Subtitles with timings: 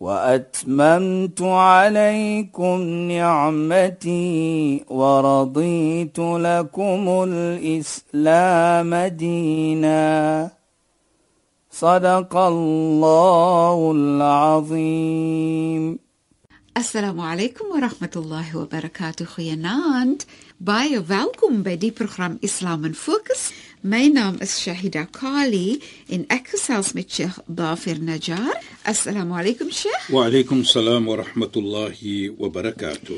[0.00, 10.50] وأتممت عليكم نعمتي ورضيت لكم الإسلام دينا.
[11.70, 15.98] صدق الله العظيم.
[16.76, 20.22] السلام عليكم ورحمة الله وبركاته خيانات
[20.60, 25.80] باي فالكم بدي برنامج إسلام فوكس My naam is Shahida Kali
[26.12, 28.58] en ek gesels met Sheikh Dafir Najjar.
[28.84, 30.10] Assalamu alaykum Sheikh.
[30.12, 33.16] Wa alaykum salaam wa rahmatullahi wa barakatuh.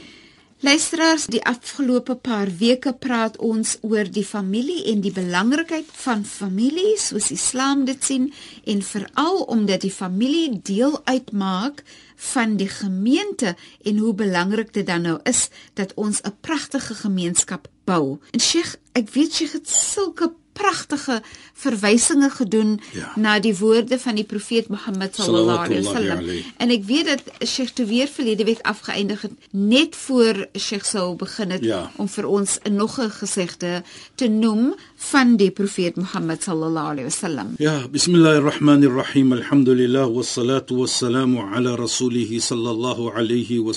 [0.62, 6.92] Luisteraars, die afgelope paar weke praat ons oor die familie en die belangrikheid van familie
[6.94, 8.28] soos Islam dit sien
[8.62, 11.82] en veral omdat die familie deel uitmaak
[12.30, 17.66] van die gemeente en hoe belangrik dit dan nou is dat ons 'n pragtige gemeenskap
[17.84, 18.20] bou.
[18.30, 21.22] En Sheikh, ek weet jy het sulke pragtige
[21.54, 23.12] verwysinge gedoen Ja.
[23.16, 26.24] na die woorde van die profeet Mohammed sallallahu alaihi wasallam.
[26.56, 31.16] En ek weet dat Sheikh te weer verlede week afgeëindig het net voor Sheikh sou
[31.16, 31.90] begin het Ja.
[31.96, 33.82] om vir ons nog 'n gesegde
[34.14, 37.54] te noem van die profeet Mohammed sallallahu alaihi wasallam.
[37.58, 39.32] Ja, bismillahirrahmanirrahim.
[39.32, 43.72] Alhamdulillah wassalatu wassalamu ala rasulih sallallahu alayhi wa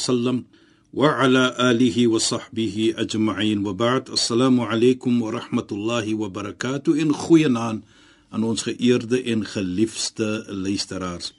[2.24, 3.68] sahbihi ajma'in.
[3.68, 4.10] Wa ba'd.
[4.16, 6.96] Assalamu alaykum wa rahmatullahi wa barakatuh.
[6.96, 7.84] In goeienaand
[8.32, 11.34] aan ons geëerde en geliefde luisteraars.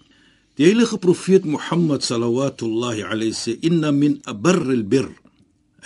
[0.60, 5.08] Die heilige profeet Mohammed sallallahu alayhi sê inna min abarril bir.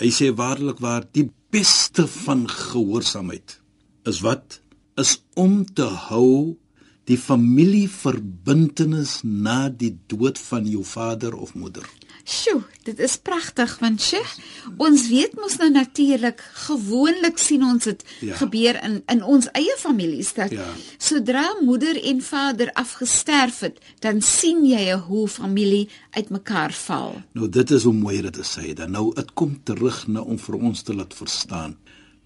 [0.03, 3.59] Hy sê waarlik waar die beste van gehoorsaamheid
[4.03, 4.59] is wat
[4.99, 6.59] is om te hou
[7.07, 11.87] die familieverbintenis na die dood van jou vader of moeder.
[12.23, 14.33] Sjoe, dit is pragtig want Sheikh,
[14.77, 18.27] ons weet mos nou natuurlik gewoonlik sien ons dit ja.
[18.31, 18.35] Ja.
[18.37, 20.67] gebeur in in ons eie families dat Ja.
[20.97, 27.21] sodra moeder en vader afgesterf het, dan sien jy hoe familie uitmekaar val.
[27.33, 28.91] Nou dit is hoe mooi dit is sê dan.
[28.91, 31.77] Nou dit kom terug na om vir ons te laat verstaan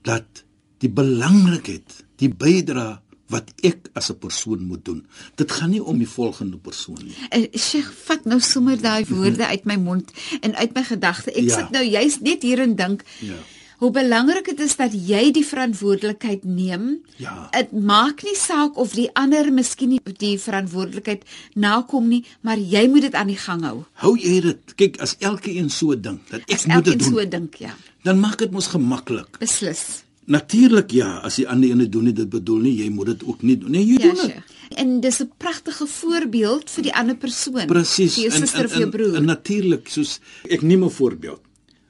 [0.03, 0.43] dat
[0.79, 5.05] die belangrikheid, die bydrae wat ek as 'n persoon moet doen.
[5.35, 7.15] Dit gaan nie om die volgende persoon nie.
[7.41, 11.31] Uh, Sheikh, vat nou sommer daai woorde uit my mond en uit my gedagte.
[11.31, 11.55] Ek Ja.
[11.57, 13.33] sit nou juist net hier en dink Ja.
[13.77, 16.99] hoe belangrik dit is dat jy die verantwoordelikheid neem.
[17.17, 17.47] Ja.
[17.51, 21.23] Dit maak nie saak of die ander miskien nie die verantwoordelikheid
[21.55, 23.83] nakom nie, maar jy moet dit aan die gang hou.
[23.93, 24.75] Hou jy dit?
[24.75, 27.75] Kyk, as elkeen so dink dat ek As moet dit elkeen doen, so dink, ja.
[28.03, 29.39] dan maak dit mos gemaklik.
[29.39, 30.03] Beslis.
[30.25, 33.41] Natuurlik ja, as die ander ene doen nie dit bedoel nie, jy moet dit ook
[33.45, 33.71] nie doen.
[33.71, 34.53] Nee, jy Ja, doen dit.
[34.75, 37.67] En dis 'n pragtige voorbeeld vir die ander persoon.
[37.67, 38.13] Presies.
[38.15, 39.15] Vir jou suster of jou broer.
[39.15, 40.19] En natuurlik, soos
[40.49, 41.41] ek neem 'n voorbeeld.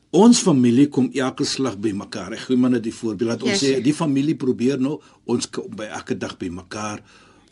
[0.09, 2.34] Ons familie kom elke slag by mekaar.
[2.34, 5.50] Ek gee maar net die voorbeeld dat ons Ja, sê die familie probeer nou ons
[5.50, 7.01] kom by elke dag by mekaar.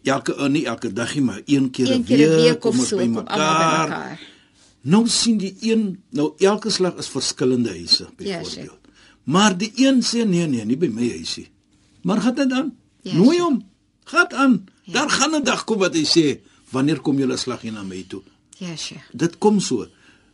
[0.04, 2.98] Elke uh, nie elke dag nie, maar een keer 'n week, week kom ons so
[2.98, 4.20] by mekaar.
[4.82, 8.83] Nou sien die een, nou elke slag is verskillende huise Ja, byvoorbeeld.
[9.24, 11.48] Maar die een sê nee nee, nie by my huisie.
[12.04, 12.74] Maar gaan dit aan?
[13.02, 13.62] Ja, Nooi hom.
[14.04, 14.56] Gaan aan.
[14.86, 16.40] Daar gaan 'n dag kom wat hy sê,
[16.72, 18.22] wanneer kom julle slag hier na my toe?
[18.58, 19.10] Ja, Sheikh.
[19.14, 19.88] Dit kom so.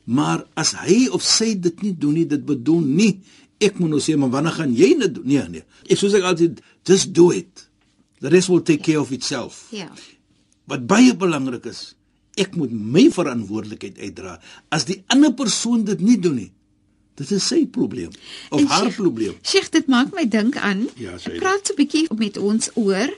[0.04, 3.22] Maar as hy of sy dit nie doen nie, dit bedoel nie
[3.60, 5.28] ek moet nou sê maar wanneer gaan jy dit doen?
[5.28, 5.66] Nee, nee.
[5.92, 7.66] Ek soos ek altyd just do it.
[8.24, 9.68] The rest will take care of itself.
[9.76, 9.90] Ja.
[10.70, 11.94] Wat baie belangrik is,
[12.40, 14.38] ek moet my verantwoordelikheid uitdra.
[14.72, 16.50] As die ander persoon dit nie doen nie,
[17.20, 18.10] dit is sy probleem
[18.50, 19.36] of En haar Sheikh- probleem.
[19.44, 20.88] Sheikh, dit maak my dink aan.
[20.96, 21.40] Ja, dit.
[21.40, 23.10] praat so 'n bietjie met ons oor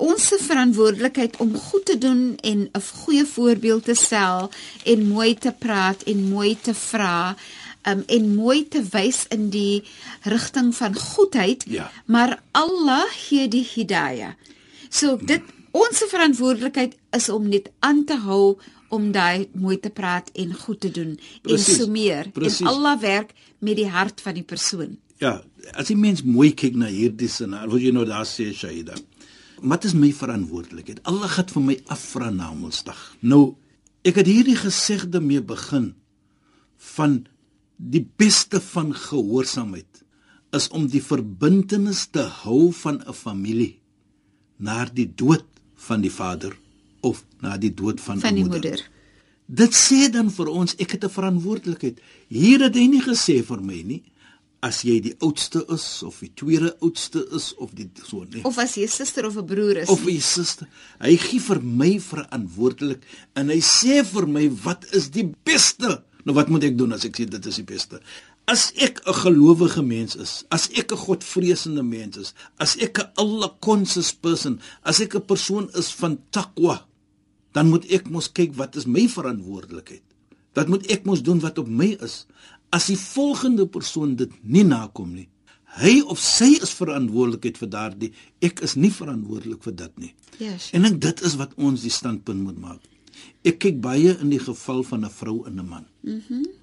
[0.00, 4.50] ons se verantwoordelikheid om goed te doen en 'n goeie voorbeeld te stel
[4.84, 7.36] en mooi te praat en mooi te vra
[7.88, 9.82] um, en mooi te wys in die
[10.22, 11.90] rigting van goedheid Ja.
[12.06, 14.32] maar Allah gee die hidayah.
[14.88, 18.56] So dit ons se verantwoordelikheid is om net aan te hou
[18.90, 22.30] om daai mooi te praat en goed te doen Precies, en so meer.
[22.34, 22.60] precies.
[22.60, 24.98] En Allah werk met die hart van die persoon.
[25.20, 25.40] Ja,
[25.76, 28.96] as die mens mooi kyk na hierdie scenario, wat jy nou daar sê Shaida.
[29.60, 31.02] Wat is my verantwoordelikheid?
[31.04, 33.00] Allah gaan vir my afvra na Mondsdag.
[33.20, 33.54] Nou,
[34.02, 35.92] ek het hierdie gesegde mee begin
[36.96, 37.26] van
[37.76, 40.02] die beste van gehoorsaamheid
[40.56, 43.78] is om die verbintenis te hou van 'n familie
[44.58, 45.44] na die dood
[45.76, 46.56] van die vader
[47.00, 48.60] of na die dood van, Van die moeder.
[48.70, 48.88] moeder.
[49.46, 51.98] Dit sê dan vir ons ek het 'n verantwoordelikheid.
[52.28, 54.02] Hier het hy nie gesê vir my nie
[54.62, 58.44] as jy die oudste is of die tweede oudste is of die so nee.
[58.44, 59.88] Of as jy 'n suster of 'n broer is.
[59.88, 60.68] of 'n suster.
[61.00, 63.02] Hy gee vir my verantwoordelik
[63.34, 66.02] en hy sê vir my wat is die beste?
[66.24, 68.00] Nou wat moet ek doen as ek sê dit is die beste?
[68.46, 73.10] As ek 'n gelowige mens is, as ek 'n godvreesende mens is, as ek 'n
[73.16, 76.84] Allah conscious person, as ek 'n persoon is van takwa,
[77.56, 80.04] dan moet ek mos kyk wat is my verantwoordelikheid.
[80.54, 82.24] Wat moet ek mos doen wat op my is?
[82.74, 85.28] As die volgende persoon dit nie nakom nie,
[85.80, 88.12] hy of sy is verantwoordelikheid vir daardie,
[88.42, 90.14] ek is nie verantwoordelik vir dit nie.
[90.38, 90.56] Sure.
[90.78, 92.80] En ek dit is wat ons die standpunt moet maak.
[93.46, 95.86] Ek kyk baie in die geval van 'n vrou en 'n man.
[96.02, 96.22] Mhm.
[96.30, 96.58] Mm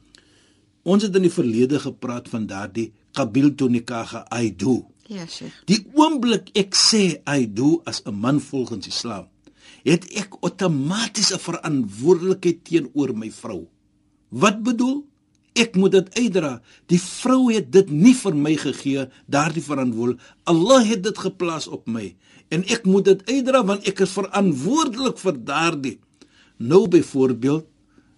[0.87, 4.85] ons het in die verlede gepraat van daardie qabil to nikah I do.
[5.07, 5.51] Ja, sure.
[5.67, 9.27] Die oomblik ek sê I do as 'n man volgens Islam,
[9.87, 13.67] het ek outomaties 'n verantwoordelikheid teenoor my vrou.
[14.29, 15.05] Wat bedoel?
[15.55, 16.61] Ek moet dit uitdra.
[16.85, 20.21] Die vrou het dit nie vir my gegee, daardie verantwoordelik.
[20.43, 22.15] Allah het dit geplaas op my
[22.49, 25.99] en ek moet dit uitdra want ek is verantwoordelik vir daardie.
[26.57, 27.65] Nou byvoorbeeld,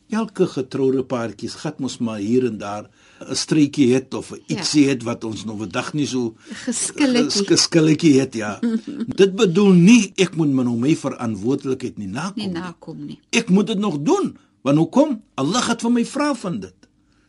[0.10, 2.89] elke getroude paartjies gat mos maar hier en daar
[3.19, 4.89] 'n streetjie het of ietsie ja.
[4.89, 6.36] het wat ons nog vandag nie so
[6.66, 7.45] Geskilletjie.
[7.45, 8.60] geskilletjie het ja.
[9.21, 12.54] dit bedoel nie ek moet my nou my verantwoordelikheid nie nakom Nie nie.
[12.60, 13.19] nakom nie.
[13.31, 14.38] Ek moet dit nog doen.
[14.62, 15.21] Want hoekom?
[15.36, 16.75] Allah het vir my vra van dit.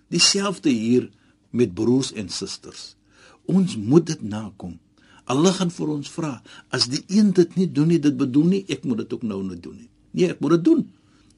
[0.08, 1.10] Dieselfde hier
[1.50, 2.96] met broers en susters.
[3.46, 4.78] Ons moet dit nakom.
[5.24, 6.42] Allah gaan vir ons vra.
[6.70, 9.42] As die een dit nie doen nie, dit bedoel nie ek moet dit ook nou
[9.42, 9.88] nie doen nie.
[10.10, 10.86] Nee, ek moet dit doen.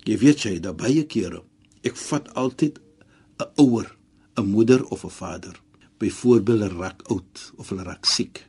[0.04, 1.42] Jy weet jy, daar baie kere.
[1.84, 2.78] Ek vat altyd
[3.38, 3.96] 'n ouer,
[4.36, 5.60] 'n moeder of 'n vader.
[5.98, 8.46] Byvoorbeeld hulle raak oud of hulle raak siek.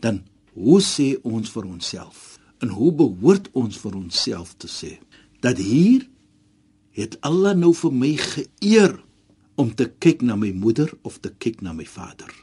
[0.00, 0.22] Dan
[0.52, 2.38] hoe sê ons vir onsself?
[2.58, 4.98] En hoe behoort ons vir onsself te sê
[5.40, 6.08] dat hier
[6.90, 9.00] het Allah nou vir my geëer
[9.54, 12.34] om te kyk na my moeder of te kyk na my vader.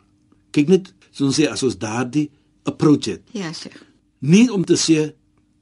[0.52, 2.30] Kyk net, so ons sê as ons daardie
[2.64, 3.76] approach het, Ja, sure.
[4.20, 5.14] nie om te sê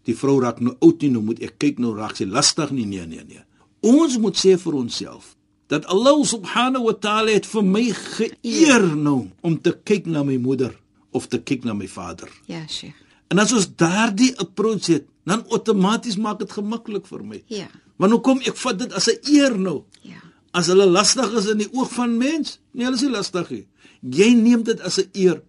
[0.04, 2.86] die vrou raak nou oud nie, nou moet ek kyk nou raak sy lastig nie,
[2.86, 3.42] nee nee nee.
[3.82, 5.36] Ons moet sê vir onsself
[5.68, 10.38] dat Allah subhanahu wa ta'ala het vir my geëer nou om te kyk na my
[10.38, 10.76] moeder
[11.16, 12.30] of te kyk na my vader.
[12.46, 12.94] Ja, sure.
[13.34, 17.40] En as ons daardie approach het, dan outomaties maak dit gemaklik vir my.
[17.50, 17.68] Ja.
[17.98, 19.84] Want hoekom ek vat dit as 'n eer nou?
[20.02, 20.22] Ja.
[20.54, 23.66] As hulle lastig is in die oog van mens, nee, hulle is nie lastig nie.
[24.02, 25.42] Jy neem dit as 'n eer.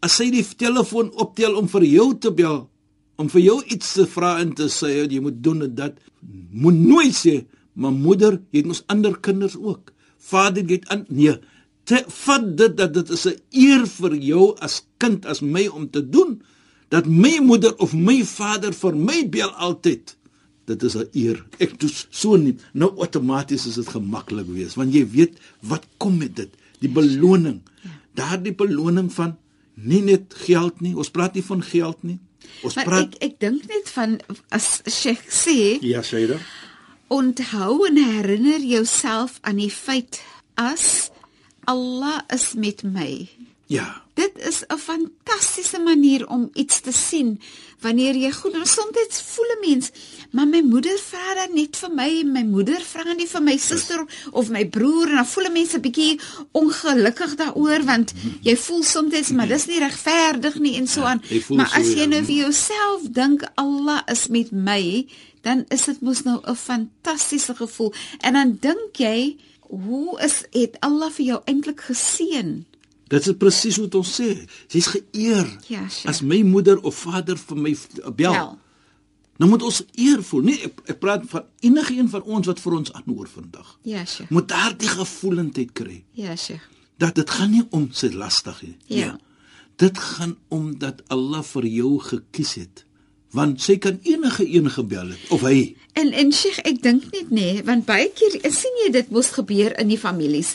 [0.00, 2.68] As sy die telefoon optel om vir jou te bel,
[3.16, 5.98] om vir jou iets te vra en te sê jy moet doen en dat,
[6.50, 9.92] moet nooit sê, "Maar moeder, jy het mos ander kinders ook.
[10.18, 11.38] Vader, jy het aan nee,
[11.84, 15.90] te vat dit dat dit is 'n eer vir jou as kind as my om
[15.90, 16.42] te doen
[16.88, 20.16] dat my moeder of my vader vir my bel altyd.
[20.64, 21.44] Dit is 'n eer.
[21.58, 22.56] Ek doen so nie.
[22.72, 27.60] Nou outomaties is dit gemaklik wees want jy weet wat kom met dit, die beloning.
[28.14, 29.36] Daardie beloning van
[29.74, 30.96] nie net geld nie.
[30.96, 32.18] Ons praat nie van geld nie.
[32.62, 36.38] Ons Maar praat ek ek dink net van as Sheikh sê, Ja, Shaida.
[37.14, 40.22] Onthou en herinner jouself aan die feit
[40.58, 41.10] as
[41.70, 43.28] Allah is met my.
[43.70, 44.02] Ja.
[44.14, 47.40] Dit is 'n fantastiese manier om iets te sien
[47.80, 48.66] wanneer jy goed doen.
[48.66, 49.90] Soms voel 'n mens,
[50.30, 54.04] maar my moeder vra dan net vir my, my moeder vra nie vir my suster
[54.30, 56.20] of my broer en dan voel 'n mens 'n bietjie
[56.52, 58.12] ongelukkig daaroor want
[58.42, 61.22] jy voel soms maar dis nie regverdig nie en so Ja, aan.
[61.42, 62.06] voel Maar as jy ja.
[62.06, 65.06] nou vir jouself dink Allah is met my,
[65.44, 67.92] dan is dit mos nou 'n fantastiese gevoel.
[68.20, 69.36] En dan dink jy,
[69.68, 72.64] hoe is het Allah vir jou eintlik geseën?
[73.08, 74.46] Dit is presies wat ons sê.
[74.68, 75.46] Sy's geëer.
[75.68, 76.08] Ja, sure.
[76.08, 77.76] As my moeder of vader vir my
[78.16, 78.58] bel, Wel.
[79.38, 80.42] nou moet ons eer voel.
[80.42, 83.78] Nee, ek, ek praat van enige een van ons wat vir ons aanhoor vandag.
[83.82, 84.30] Ja, Sheikh.
[84.30, 86.62] Moet daardie gevoelendheid kry Ja, Sheikh.
[86.98, 88.76] dat dit gaan nie om sy lastig nie.
[88.86, 89.06] Ja.
[89.06, 89.20] Nee.
[89.76, 92.84] Dit gaan om dat Allah vir jou gekies het.
[93.34, 95.74] Want sy kan enige een gebel het of hy.
[95.98, 99.32] En en Sheikh, ek dink net nê, nee, want baie keer sien jy dit mos
[99.34, 100.54] gebeur in die families.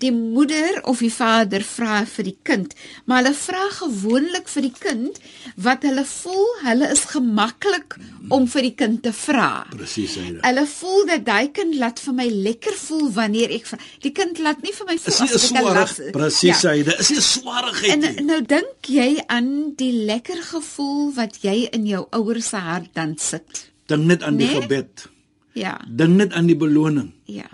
[0.00, 2.72] Die moeder of die vader vra vir die kind,
[3.04, 5.18] maar hulle vra gewoonlik vir die kind
[5.60, 7.96] wat hulle voel hulle is gemaklik
[8.32, 9.66] om vir die kind te vra.
[9.74, 10.38] Presies hy.
[10.40, 13.78] Hulle voel dat daai kind laat vir my lekker voel wanneer ek vra.
[14.02, 16.70] Die kind laat nie vir my voel asof ek 'n swarig las- presies Ja.
[16.70, 16.82] hy.
[16.82, 18.24] Dit is nie 'n swarigheid En nie.
[18.24, 23.18] nou dink jy aan die lekker gevoel wat jy in jou ouers se hart dan
[23.18, 23.68] sit.
[23.86, 24.60] Dink net aan die Nee?
[24.62, 25.08] gebed.
[25.54, 25.78] Ja.
[25.88, 27.12] Dink net aan die beloning.
[27.26, 27.48] Ja.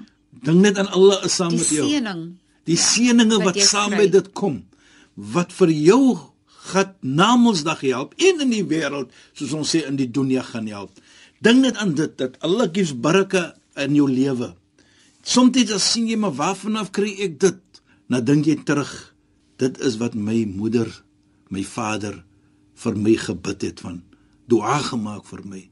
[0.47, 1.88] Dink net aan Allah is saam Die met jou.
[1.88, 2.23] seëning.
[2.67, 4.62] Die seëninge wat wat jy saam met dit kom
[5.17, 6.19] wat vir jou
[6.69, 10.67] gaan na Mondsdag help en in die wêreld soos ons sê in die dunia gaan
[10.69, 10.93] help.
[11.41, 14.55] Dink net aan dit dat Allah gives baraka in jou lewe.
[15.23, 17.61] Soms dan sien jy maar waarvan af kry ek dit?
[18.07, 19.17] Nou dink jy terug
[19.57, 20.88] Dit is wat my moeder,
[21.49, 22.19] my vader
[22.76, 24.03] vir my gebid het van
[24.50, 25.62] dua gemaak vir my.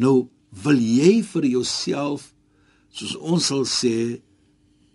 [0.00, 0.28] Nou
[0.64, 2.30] wil jy vir jouself
[2.96, 4.20] soos ons sal sê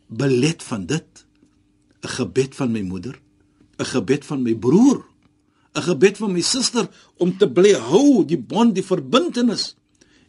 [0.09, 1.25] belet van dit
[2.01, 3.15] 'n gebed van my moeder,
[3.77, 5.05] 'n gebed van my broer,
[5.75, 9.75] 'n gebed van my suster om te bly hou die bond, die verbintenis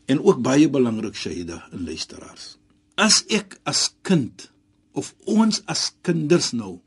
[0.06, 2.56] en ook baie belangrik Shaida en luisteraars.
[2.96, 4.52] As ek as kind
[4.92, 6.80] of ons as kinders nou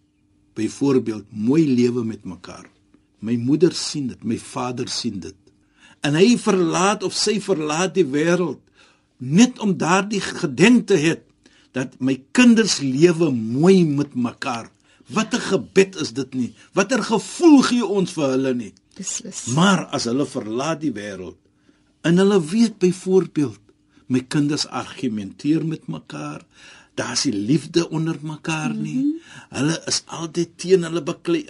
[0.56, 2.70] byvoorbeeld mooi lewe met mekaar.
[3.20, 5.36] My moeder sien dit, my vader sien dit.
[6.06, 8.62] En hy verlaat of sy verlaat die wêreld
[9.18, 11.16] net om daardie gedenk te hê
[11.76, 14.70] dat my kinders lewe mooi met mekaar.
[15.12, 16.52] Watter gebed is dit nie?
[16.74, 18.72] Watter gevoel gee ons vir hulle nie?
[18.96, 19.46] Beslis.
[19.58, 21.38] Maar as hulle verlaat die wêreld
[22.06, 23.60] en hulle weet byvoorbeeld
[24.14, 26.44] my kinders argumenteer met mekaar,
[26.94, 29.02] daar's nie liefde onder mekaar nie.
[29.02, 29.58] Mm -hmm.
[29.58, 31.46] Hulle is altyd teen hulle beklei.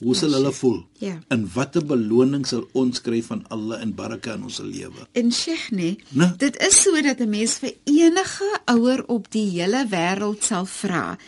[0.00, 0.78] Hoe sal hulle voel?
[0.98, 1.18] Ja.
[1.28, 5.04] En watter beloning sal ons kry van Allah en baraka in ons lewe?
[5.12, 6.30] En Sheikh nee, Nee.
[6.38, 11.18] dit is so dat 'n mens vir enige ouer op die hele wêreld sal vra.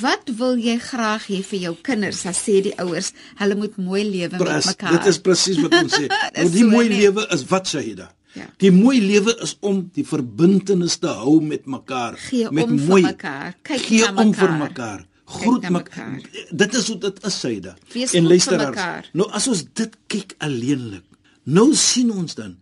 [0.00, 2.22] Wat wil jy graag hê vir jou kinders?
[2.22, 4.90] Dan sê die ouers, hulle moet mooi lewe met mekaar.
[4.92, 6.06] dit is presies wat ons sê.
[6.36, 6.98] Nou die so, mooi nee.
[7.00, 8.14] lewe is wat Shahida.
[8.34, 8.46] Ja.
[8.56, 12.14] Die mooi lewe is om die verbintenis te hou met mekaar.
[12.16, 13.02] Gee met om vir mooi.
[13.02, 13.54] mekaar.
[13.62, 15.06] Kyk Gee na om vir mekaar.
[15.32, 16.20] Groet mekaar.
[16.50, 17.38] Dit is hoe dit is.
[17.92, 18.68] Wees en luisteraars.
[18.76, 19.08] mekaar.
[19.12, 21.04] Nou as ons dit kyk alleenlik.
[21.44, 22.56] Nou sien ons dan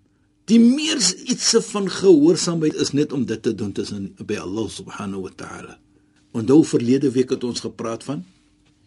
[0.50, 0.98] die meer
[1.30, 5.76] ietsie van gehoorsaamheid is net om dit te doen tussen by Allah subhanahu wa ta'ala.
[6.34, 8.24] Onthou verlede week het ons gepraat van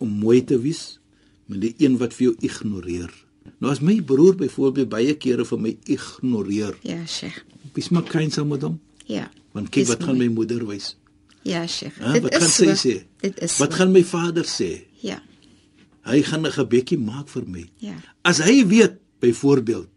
[0.04, 1.00] om mooi te wees
[1.48, 3.12] met die een wat vir jou ignoreer.
[3.60, 7.44] Nou as my broer byvoorbeeld baie kere vir my ignoreer, Ja, Sheikh.
[7.74, 8.80] wees maar kind saam met hom.
[9.06, 9.30] Ja.
[9.52, 10.96] Want kyk wat gaan my moeder wys.
[11.44, 11.98] Ja, Sheikh.
[12.14, 12.76] Dit wat is gaan so.
[12.76, 13.04] sy sê?
[13.22, 13.78] Dit is Wat so.
[13.78, 14.86] gaan my vader sê?
[15.02, 15.22] Ja.
[16.06, 17.66] Hy gaan 'n gebedjie maak vir my.
[17.80, 17.96] Ja.
[18.24, 19.88] As hy weet byvoorbeeld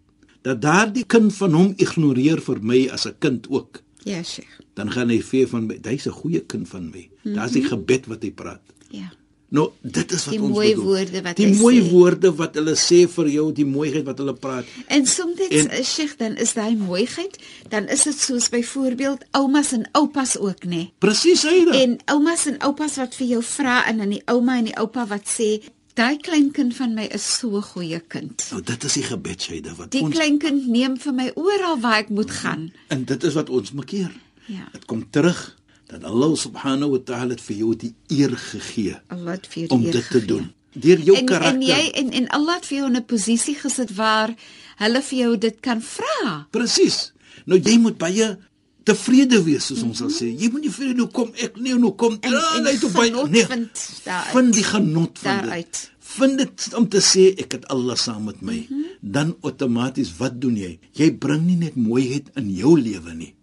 [0.42, 4.60] dat daardie kind van hom ignoreer vir my as 'n kind ook, Ja, Sheikh.
[4.74, 7.08] dan gaan hy vir van my, hy's 'n goeie kind van my.
[7.24, 8.62] Daar's die gebed wat hy praat.
[8.90, 9.10] Ja.
[9.48, 10.84] Nou, dit is wat Die ons mooi bedoel.
[10.84, 11.90] woorde wat die hy mooi sê.
[11.90, 14.64] woorde wat hulle sê vir jou, die mooiheid wat hulle praat.
[14.88, 17.38] En soms en, Sheikh, dan is daai mooiheid,
[17.68, 20.68] dan is dit soos byvoorbeeld oumas en oupas ook, nê?
[20.68, 20.92] Nee?
[20.98, 21.68] Presies dit.
[21.74, 25.06] En oumas en oupas wat vir jou vra en dan die ouma en die oupa
[25.06, 25.62] wat sê,
[25.94, 28.48] daai kleinkind van my is so 'n goeie kind.
[28.50, 31.98] Nou dit is die gebed Shaida wat Die ons kleinkind neem vir my oral waar
[31.98, 32.72] ek moet gaan.
[32.88, 34.12] en dit is wat ons maak keer.
[34.46, 34.68] Ja.
[34.72, 35.55] Dit kom terug
[35.86, 39.68] dat Allah subhanahu wa ta'ala het vir jou die eer gegee Allah het vir jou
[39.70, 40.26] om die eer dit te gegee.
[40.26, 40.52] doen.
[40.72, 41.54] Deur jou en, karakter.
[41.54, 44.34] En jy en en Allah het vir jou in 'n posisie gesit waar
[44.76, 46.46] hulle vir jou dit kan vra.
[46.50, 47.12] Presies.
[47.46, 48.36] Nou jy moet baie
[48.84, 50.28] tevrede wees soos ons sal sê.
[50.38, 53.10] Jy moet nie vir nou kom ek nee nou kom En- ah, en toe baie-
[53.10, 53.90] genot nee, vind.
[54.32, 55.64] Vind die genot van Daaruit.
[55.72, 55.90] dit.
[56.00, 58.54] Vind dit om te sê ek het Allah saam met my.
[58.54, 58.74] Mhm.
[58.74, 58.84] Mm -hmm.
[59.00, 60.78] Dan outomaties wat doen jy?
[60.92, 63.34] Jy bring nie net mooiheid in jou lewe nie,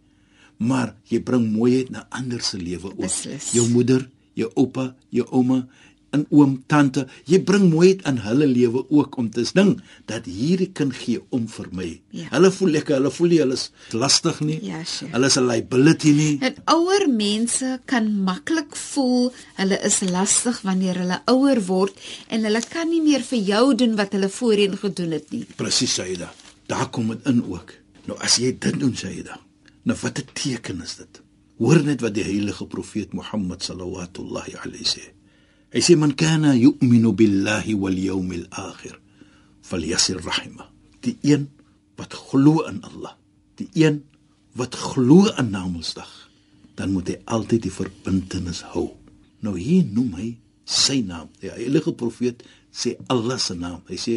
[0.64, 3.02] maar jy bring mooiheid na ander se lewe ook.
[3.06, 3.52] Beslis.
[3.56, 4.08] Jou moeder,
[4.40, 5.64] jou oupa, jou ouma
[6.14, 9.74] en oom, tante, jy bring mooiheid in hulle lewe ook om te ding
[10.10, 11.90] dat hierdie kind gee om vir my.
[12.14, 12.28] Ja.
[12.36, 13.66] Hulle voel lekker, hulle voel nie hulle is
[13.98, 14.60] lastig nie.
[14.66, 15.12] Ja, sure.
[15.16, 16.38] Hulle is 'n liability nie.
[16.40, 21.98] Dat ouer mense kan maklik voel hulle is lastig wanneer hulle ouer word
[22.30, 25.46] en hulle kan nie meer vir jou doen wat hulle voorheen gedoen het nie.
[25.56, 26.34] Presies Saida.
[26.68, 27.74] Daar kom dit in ook.
[28.06, 29.40] Nou as jy dit doen Saida,
[29.84, 31.22] nou wat 'n teken is dit?
[31.58, 34.08] Hoor net wat die heilige profeet Mohammed sallallahu
[34.64, 35.04] alayhi sê.
[35.74, 39.00] Hy sê man kana yu'minu billahi wal yawmil akhir
[39.62, 40.70] falyasir rahima.
[41.02, 41.50] Die een
[41.98, 43.16] wat glo in Allah,
[43.56, 44.04] die een
[44.54, 46.30] wat glo aan Namedsdag,
[46.76, 48.92] dan moet hy altyd die verbintenis hou.
[49.42, 50.30] Nou hier noem hy
[50.66, 51.30] sy naam.
[51.42, 53.82] Die heilige profeet sê Allah se naam.
[53.90, 54.16] Hy sê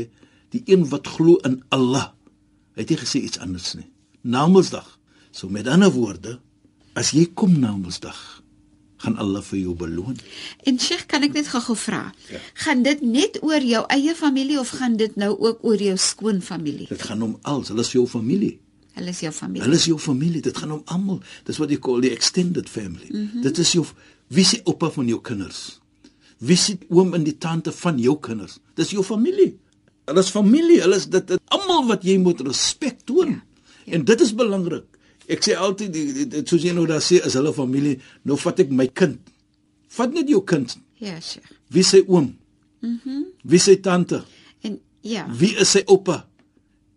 [0.53, 2.13] die een wat glo in Allah.
[2.77, 3.89] Hy het nie gesê iets anders nie.
[4.23, 4.87] Namedsdag.
[5.37, 6.39] So met ander woorde,
[6.97, 8.17] as jy kom Namedsdag,
[9.05, 10.17] gaan Allah vir jou beloon.
[10.65, 12.07] En Sheikh, kan ek net gou-gou vra?
[12.33, 12.41] Ja.
[12.65, 16.89] Gaan dit net oor jou eie familie of gaan dit nou ook oor jou skoonfamilie?
[16.89, 18.55] Dit gaan om als, hulle is jou familie.
[18.97, 19.67] Hulle is jou familie.
[19.67, 20.41] Hulle is jou familie.
[20.41, 21.21] Dit gaan om almal.
[21.45, 23.11] Dis wat jy call die extended family.
[23.11, 23.45] Mm -hmm.
[23.45, 23.85] Dit is jou
[24.33, 25.81] wie se oupa van jou kinders.
[26.39, 28.57] Wie se oom en die tante van jou kinders.
[28.75, 29.59] Dis jou familie.
[30.05, 30.81] Hulle is familie.
[30.81, 33.29] Hulle is dit, dit almal wat jy moet respek toon.
[33.29, 33.45] Ja.
[33.85, 33.93] Ja.
[33.93, 34.96] En dit is belangrik.
[35.29, 37.99] Ek sê altyd die, die, die soos jy nou daar sê is hulle familie.
[38.25, 39.19] Nou vat ek my kind.
[39.97, 40.77] Vat net jou kind.
[41.03, 41.51] Ja, Sheikh.
[41.73, 42.37] Wie se oom?
[42.81, 43.01] Mhm.
[43.05, 44.25] Mm wie se tante?
[44.63, 45.27] En ja.
[45.31, 46.27] Wie is sy oupa?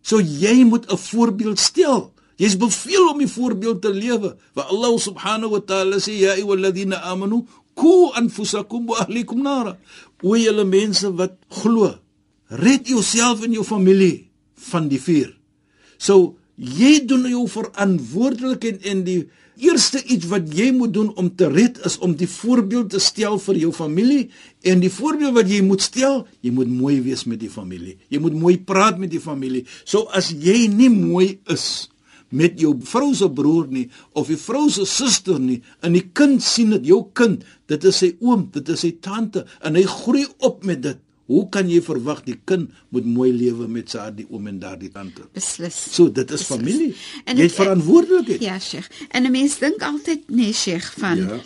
[0.02, 2.14] So jy moet 'n voorbeeld stel.
[2.40, 4.38] Jy's beveel om die voorbeeld te lewe.
[4.54, 7.46] Wa Allah subhanahu wa ta'ala sê ya ayyuhalladhina amanu
[7.76, 9.78] ku anfusakum wa ahlikum nara.
[10.24, 12.00] O julle mense wat glo,
[12.48, 14.30] red jouself en jou familie
[14.72, 15.36] van die vuur.
[15.98, 19.22] So jy doen jou verantwoordelikheid en die
[19.60, 23.40] eerste iets wat jy moet doen om te red is om die voorbeeld te stel
[23.44, 24.30] vir jou familie
[24.68, 27.98] en die voorbeeld wat jy moet stel, jy moet mooi wees met die familie.
[28.12, 29.66] Jy moet mooi praat met die familie.
[29.84, 31.90] So as jy nie mooi is
[32.30, 36.44] met jou vrou se broer nie of die vrou se suster nie en die kind
[36.46, 40.28] sien dit jou kind, dit is sy oom, dit is sy tante en hy groei
[40.46, 41.00] op met dit.
[41.30, 44.90] Hoe kan jy verwag die kind moet mooi lewe met sy die oom en daardie
[44.92, 45.28] tante?
[45.38, 45.78] Beslis.
[45.94, 46.58] So dit is Beslis.
[46.58, 46.96] familie.
[47.26, 48.42] En Jy het- verantwoordelikheid.
[48.42, 48.90] Ja, Sheikh.
[49.14, 51.40] En 'n mens dink altyd, nee, Sheikh, van Ja.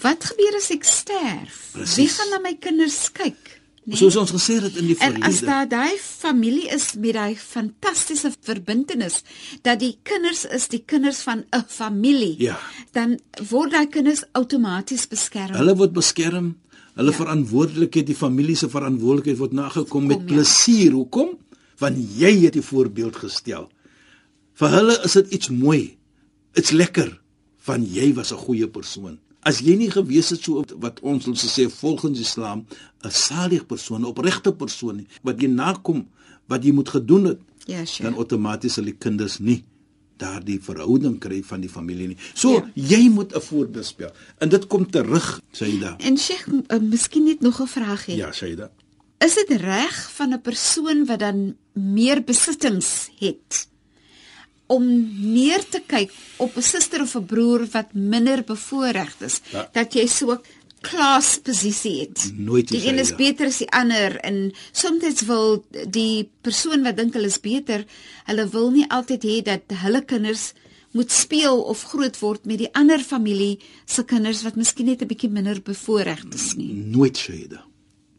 [0.00, 1.68] wat gebeur as ek sterf?
[1.72, 1.96] Presies.
[1.96, 3.58] Wie gaan na my kinders kyk?
[3.84, 3.96] Nee.
[3.96, 5.46] Soos ons gesê het in die En as verlede.
[5.46, 9.22] daar daai familie is met daai fantastiese verbintenis
[9.62, 12.58] dat die kinders is die kinders van 'n familie, Ja.
[12.92, 15.54] dan word daai kinders outomaties beskerm.
[15.54, 16.56] Hulle word beskerm.
[17.00, 17.16] Hulle Ja.
[17.16, 20.34] verantwoordelikheid, die familie se verantwoordelikheid word nagekom met Kom, ja.
[20.34, 20.92] plesier.
[20.92, 21.38] Hoekom?
[21.80, 23.70] Want jy het die voorbeeld gestel.
[24.60, 25.96] Vir hulle is dit iets mooi.
[26.52, 27.14] Dit's lekker
[27.64, 29.18] van jy was 'n goeie persoon.
[29.42, 32.66] As jy nie gewees het so wat ons ons sê volgens Islam
[33.04, 36.06] 'n salig persoon, 'n opregte persoon nie, wat jy nakom
[36.48, 38.02] wat jy moet gedoen het, Ja, Sheikh.
[38.02, 39.64] dan outomaties sal die kinders nie
[40.20, 42.16] daardie verhouding kry van die familie nie.
[42.34, 42.70] So Ja.
[42.74, 44.12] jy moet 'n voorbeeld speel.
[44.38, 45.96] En dit kom terug, Saida.
[45.98, 48.14] En Sheikh, uh, miskien net nog 'n vraag hê.
[48.16, 48.70] Ja, Saida.
[49.18, 53.68] Is dit reg van 'n persoon wat dan meer besittings het
[54.66, 54.84] om
[55.32, 59.68] neer te kyk op 'n suster of 'n broer wat minder bevoorreg is, Ja.
[59.72, 60.40] dat jy so
[60.80, 62.32] 'n klasposisie het.
[62.36, 67.14] Nooit Die een is beter as die ander en soms wil die persoon wat dink
[67.14, 67.84] hulle is beter,
[68.24, 70.52] hulle wil nie altyd hê dat hulle kinders
[70.90, 75.06] moet speel of groot word met die ander familie se kinders wat miskien net 'n
[75.06, 76.72] bietjie minder bevoorreg is nie.
[76.72, 77.64] Nooit Saida.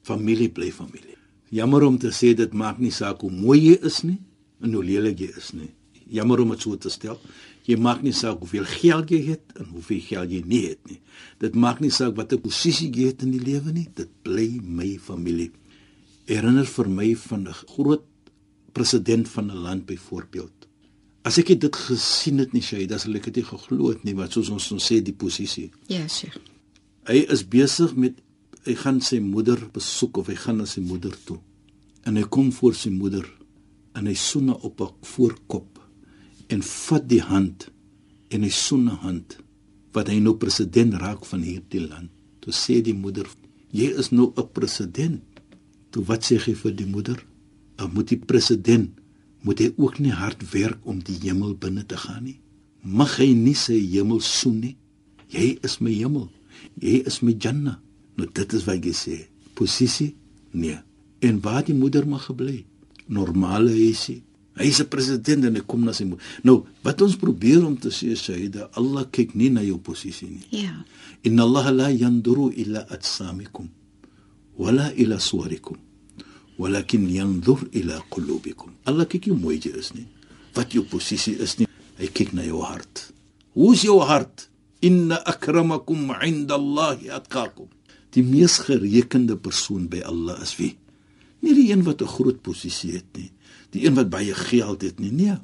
[0.01, 1.17] Familie bly familie.
[1.49, 4.19] Jammer om te sê dit maak nie saak hoe mooi jy is nie
[4.61, 5.69] en hoe lelik jy is nie.
[6.07, 7.19] Jammer om dit so te stel.
[7.67, 10.99] Jy maak nie saak hoeveel geld jy het en hoeveel geld jy nie het nie.
[11.43, 13.87] Dit maak nie saak watter posisie jy het in die lewe nie.
[13.95, 15.51] Dit bly my familie.
[16.29, 18.05] Herinner vir my van 'n groot
[18.73, 20.61] president van 'n land byvoorbeeld.
[21.23, 24.31] As ek dit gesien het nie, Shaida, sal ek dit nie geglo het nie, wat
[24.31, 25.69] soos ons ons sê die posisie.
[25.87, 26.37] Ja, Sheikh.
[27.05, 28.13] Hy is besig met
[28.65, 31.39] hy gaan sy moeder besoek of hy gaan na sy moeder toe.
[32.05, 33.25] En hy kom voor sy moeder
[33.93, 35.70] en hy soen haar op haar voorkop
[36.51, 37.69] en vat die hand
[38.31, 39.37] en hy soen haar hand
[39.95, 42.11] wat hy nou president raak van hierdie land.
[42.41, 43.27] Toe sê die moeder:
[43.71, 45.21] "Jy is nou 'n president."
[45.91, 47.19] Toe wat sê hy vir die moeder?
[47.75, 49.01] "Dan moet die president
[49.41, 52.37] moet hy ook nie hard werk om die hemel binne te gaan nie.
[52.81, 54.75] Mag hy nie sy hemel soen nie.
[55.33, 56.29] Jy is my hemel.
[56.81, 57.79] Jy is my Jannah.
[58.17, 59.17] Nou dit is wat jy sê.
[59.57, 60.15] Posisie?
[60.51, 60.77] Nee.
[61.21, 62.63] En waar die moeder mag gebly?
[63.07, 64.21] Normale huisie.
[64.61, 66.25] Hy is 'n president en hy kom na sy moeder.
[66.43, 70.45] Nou, wat ons probeer om te sê Sayyida, Allah kyk nie na jou posisie nie.
[70.63, 70.85] Ja.
[71.23, 73.69] Inna Allah la yanduru ila atsamikum
[74.57, 75.77] wala ila suwarikum
[76.57, 78.71] walakin yanzur ila qulubikum.
[78.85, 80.05] Allah kyk nie mooi jy is nie.
[80.53, 81.67] Wat jou posisie is nie.
[81.97, 83.11] Hy kyk na jou hart.
[83.55, 84.47] Hoe is jou hart?
[84.81, 87.67] Inna akramakum 'inda Allahi atqakum.
[88.13, 90.75] Die mees gerekende persoon by Allah is wie?
[91.41, 93.31] Nie die een wat 'n groot posisie het nie,
[93.69, 95.11] die een wat baie geld het nie.
[95.11, 95.37] Nee.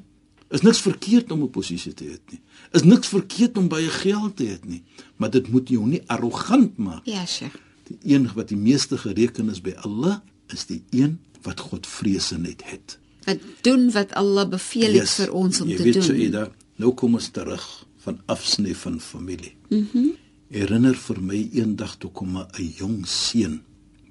[0.48, 2.40] Is niks verkeerd om 'n posisie te hê nie.
[2.72, 4.82] Is niks verkeerd om baie geld te hê nie,
[5.16, 7.04] maar dit moet jou nie arrogant maak.
[7.04, 7.56] Ja, Sheikh.
[7.88, 12.62] Die een wat die meeste gereken is by Allah is die een wat God vreesenheid
[12.64, 12.98] het.
[13.24, 16.02] Wat doen wat Allah beveel het vir ons om jy te weet, doen.
[16.02, 19.54] Saida, nou kom ons terug van afsny van familie.
[19.68, 19.86] Mhm.
[19.92, 20.16] Mm
[20.48, 23.60] Herinner vir my eendag toe kom 'n jong seun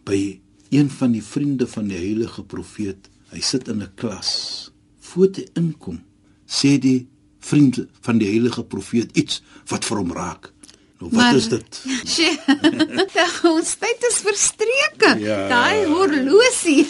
[0.05, 3.09] by een van die vriende van die heilige profeet.
[3.31, 4.71] Hy sit in 'n klas.
[4.99, 6.03] Voor hy inkom,
[6.45, 7.07] sê die
[7.39, 10.53] vriend van die heilige profeet iets wat vir hom raak.
[10.97, 11.81] Nou wat Maar- is dit?
[13.57, 15.11] Ons tyd is verstreke.
[15.21, 15.37] Ja.
[15.51, 16.87] Daai horlosie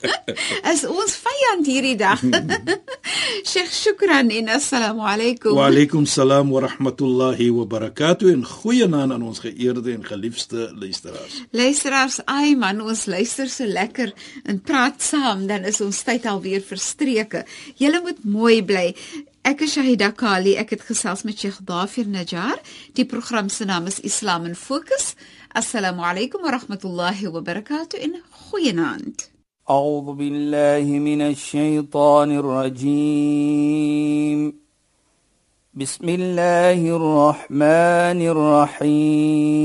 [0.72, 2.22] is ons vyand hierdie dag.
[3.44, 5.58] Sheikh, shukran en assalamu alaykum.
[5.58, 11.42] Wa alaykum salaam wa rahmatullahi wa barakatuh en goeienaand aan ons geëerde en geliefde luisteraars.
[11.52, 14.14] Luisteraars, ai man, ons luister so lekker
[14.48, 17.44] en praat saam, dan is ons tyd alweer verstreke.
[17.80, 18.88] Julle moet mooi bly.
[19.44, 20.54] Ek is Shahida Kali.
[20.56, 22.56] Ek het gesels met Sheikh Dafir Najjar.
[22.96, 25.14] Die program se naam is Islam in Fokus.
[25.52, 29.28] Assalamu alaykum wa rahmatullahi wa barakatuh en goeienaand.
[29.70, 33.44] أعوذ بالله من الشيطان الرجيم
[35.74, 38.20] بسم الله الرحمن
[38.84, 39.64] الرحيم